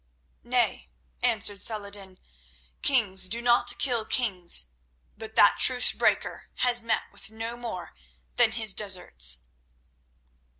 "Nay," 0.43 0.89
answered 1.21 1.61
Saladin; 1.61 2.17
"kings 2.81 3.29
do 3.29 3.39
not 3.39 3.77
kill 3.77 4.03
kings, 4.03 4.71
but 5.15 5.35
that 5.35 5.57
truce 5.59 5.91
breaker 5.93 6.49
has 6.65 6.81
met 6.81 7.03
with 7.11 7.29
no 7.29 7.55
more 7.55 7.93
than 8.35 8.53
his 8.53 8.73
deserts." 8.73 9.43